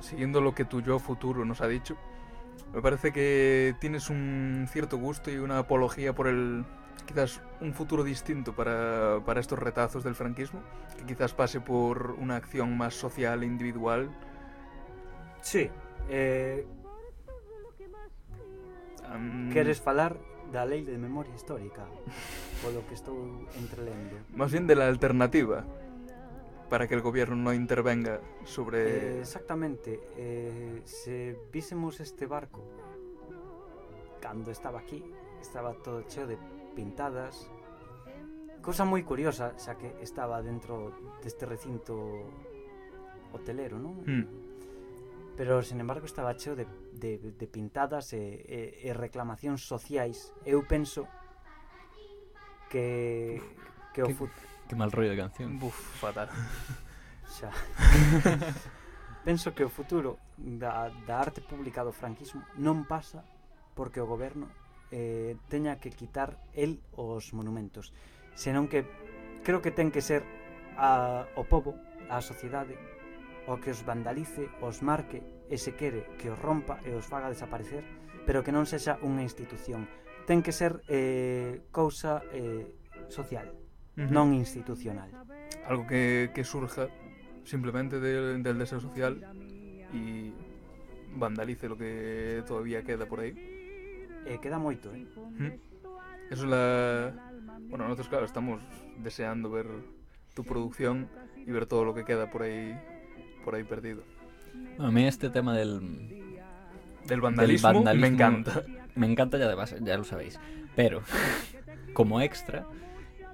[0.00, 2.00] siguiendo lo que tu yo futuro nos ha dicho,
[2.74, 6.64] me parece que tienes un cierto gusto y una apología por el
[7.06, 10.60] quizás un futuro distinto para, para estos retazos del franquismo,
[10.98, 14.10] que quizás pase por una acción más social e individual.
[15.40, 15.70] Sí,
[16.08, 16.66] eh,
[19.08, 20.16] Am, queres falar
[20.50, 21.86] da lei de memoria histórica
[22.62, 25.64] polo que estou entrelendo Más bien de la alternativa,
[26.68, 29.18] para que el gobierno non intervenga sobre...
[29.18, 30.00] Eh, exactamente.
[30.18, 32.66] Eh, se vísemos este barco
[34.18, 35.04] cando estaba aquí,
[35.40, 36.38] estaba todo cheo de
[36.74, 37.46] pintadas,
[38.58, 40.90] cosa moi curiosa, xa que estaba dentro
[41.22, 41.94] deste recinto
[43.30, 44.02] hotelero, non?
[44.02, 44.26] Mm.
[45.38, 49.62] Pero, sin embargo, estaba cheo de, de, de pintadas eh, eh, e, e, e reclamacións
[49.62, 50.34] sociais.
[50.42, 51.06] Eu penso
[52.72, 53.38] que,
[53.94, 55.58] que o futuro Qué mal rollo de canción.
[55.58, 56.28] Buf, fatal.
[57.28, 57.50] Xa.
[59.24, 63.26] Penso que o futuro da, da arte pública do franquismo non pasa
[63.74, 64.46] porque o goberno
[64.90, 67.90] eh, teña que quitar el os monumentos,
[68.34, 68.86] senón que
[69.42, 70.22] creo que ten que ser
[70.78, 71.74] a, o povo,
[72.10, 72.78] a sociedade,
[73.46, 77.30] o que os vandalice, os marque e se quere que os rompa e os faga
[77.30, 77.82] desaparecer,
[78.26, 79.86] pero que non sexa unha institución.
[80.26, 82.66] Ten que ser eh, cousa eh,
[83.10, 83.65] social
[83.96, 85.08] non institucional.
[85.64, 86.88] Algo que, que surja
[87.44, 89.18] simplemente del, del deseo social
[89.92, 90.32] e
[91.16, 93.32] vandalice lo que todavía queda por aí.
[94.26, 95.06] Eh, queda moito, eh?
[95.38, 95.52] ¿Hm?
[96.30, 97.14] Eso la...
[97.70, 98.60] Bueno, nosotros, claro, estamos
[98.98, 99.66] deseando ver
[100.34, 101.08] tu producción
[101.46, 102.76] y ver todo lo que queda por ahí
[103.44, 104.02] por ahí perdido.
[104.78, 105.80] A mí este tema del
[107.06, 108.64] del vandalismo, del vandalismo me encanta.
[108.96, 110.40] Me encanta ya de base, ya lo sabéis.
[110.74, 111.02] Pero
[111.94, 112.66] como extra,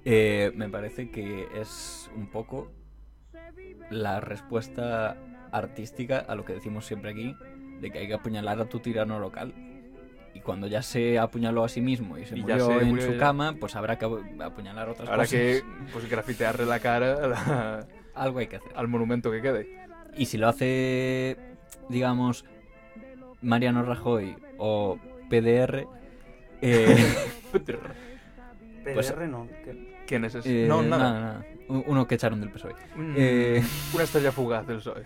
[0.05, 2.71] eh, me parece que es un poco
[3.91, 5.17] la respuesta
[5.51, 7.35] artística a lo que decimos siempre aquí,
[7.81, 9.53] de que hay que apuñalar a tu tirano local.
[10.35, 12.89] Y cuando ya se apuñaló a sí mismo y se Y ya murió se en
[12.89, 13.19] murió su ya.
[13.19, 15.31] cama, pues habrá que apu- apuñalar otras Ahora cosas.
[15.39, 18.73] que pues grafitearle la cara a la- Algo hay que hacer.
[18.75, 19.87] al monumento que quede.
[20.17, 21.37] Y si lo hace,
[21.91, 22.47] digamos,
[23.43, 24.99] Mariano Rajoy o
[25.29, 25.87] PDR,
[26.63, 26.97] eh,
[27.53, 27.93] PDR
[28.95, 30.65] Pues- que ¿Quién es ese?
[30.65, 31.03] eh, no, nada.
[31.05, 31.47] nada, nada.
[31.69, 32.75] Un- Uno que echaron del PSOE.
[32.97, 33.63] Mm, Eh,
[33.95, 35.05] Una estrella fugaz del PSOE.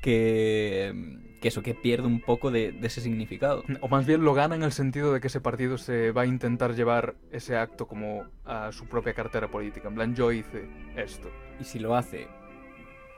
[0.00, 3.64] que, que eso, que pierde un poco de, de ese significado.
[3.80, 6.26] O más bien lo gana en el sentido de que ese partido se va a
[6.26, 9.88] intentar llevar ese acto como a su propia cartera política.
[9.88, 11.28] En plan, yo hice esto.
[11.60, 12.28] Y si lo hace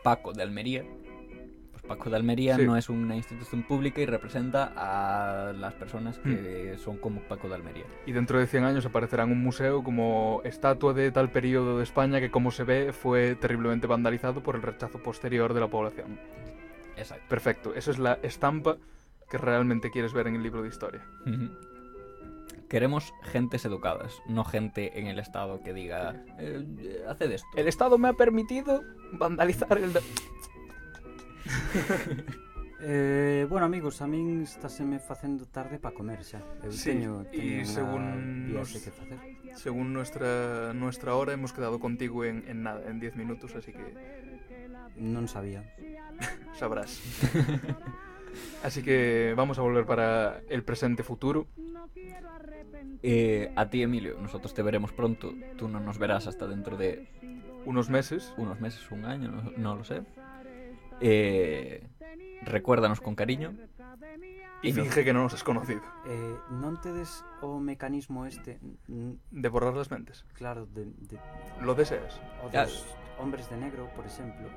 [0.03, 0.85] Paco de Almería,
[1.87, 2.65] Paco de Almería Sí.
[2.67, 7.55] no es una institución pública y representa a las personas que son como Paco de
[7.55, 7.85] Almería.
[8.07, 11.85] Y dentro de 100 años aparecerá en un museo como estatua de tal periodo de
[11.85, 16.19] España que, como se ve, fue terriblemente vandalizado por el rechazo posterior de la población.
[16.97, 17.25] Exacto.
[17.29, 18.77] Perfecto, esa es la estampa
[19.31, 21.03] que realmente quieres ver en el libro de historia.
[22.69, 27.47] Queremos gentes educadas, no gente en el Estado que diga, eh, haced esto.
[27.57, 28.83] El Estado me ha permitido
[29.13, 29.93] vandalizar el...
[32.81, 36.43] eh, bueno, amigos, a min estaseme facendo tarde para comer xa.
[36.63, 39.19] Eu sí, teño, teño y según nos, que facer.
[39.55, 43.87] Según nuestra nuestra hora hemos quedado contigo en en nada, en 10 minutos, así que
[44.97, 45.63] non sabía.
[46.59, 47.01] Sabrás.
[48.63, 51.47] Así que vamos a volver para el presente futuro.
[53.03, 55.33] Eh, a ti, Emilio, nosotros te veremos pronto.
[55.57, 57.09] Tú no nos verás hasta dentro de...
[57.65, 58.33] Unos meses.
[58.37, 60.03] Unos meses, un año, no, no lo sé
[61.01, 61.89] eh,
[62.43, 63.55] recuérdanos con cariño.
[64.63, 65.85] y finge que non nos has conocido.
[66.09, 70.25] Eh, non tedes o mecanismo este de borrar las mentes.
[70.35, 71.21] Claro, de, de...
[71.63, 72.19] lo deseas.
[72.43, 72.83] O dos
[73.21, 74.49] hombres de negro, por exemplo.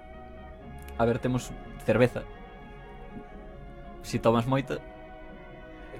[0.98, 1.52] A ver, temos
[1.86, 2.24] cerveza.
[4.02, 4.80] Si tomas moita,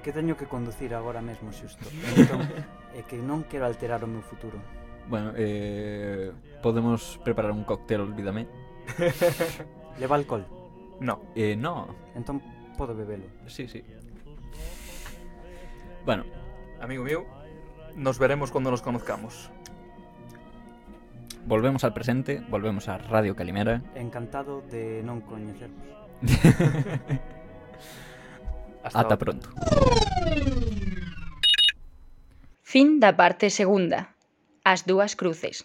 [0.00, 1.84] que teño que conducir agora mesmo xusto.
[2.16, 2.48] Entón,
[2.96, 4.56] é que non quero alterar o meu futuro.
[5.12, 6.32] Bueno, eh,
[6.64, 8.48] podemos preparar un cóctel, olvídame.
[9.98, 10.46] Leva alcohol?
[11.00, 11.20] No.
[11.34, 11.94] Eh, no.
[12.14, 12.42] Entón
[12.76, 13.24] podo bebelo.
[13.46, 13.82] Sí, sí.
[16.04, 16.24] Bueno,
[16.80, 17.26] amigo mío,
[17.96, 19.50] nos veremos cuando nos conozcamos.
[21.46, 23.82] Volvemos al presente, volvemos a Radio Calimera.
[23.94, 25.88] Encantado de non coñecervos.
[28.84, 29.48] Hasta, Ata pronto.
[32.62, 34.14] Fin da parte segunda.
[34.62, 35.58] As dúas cruces.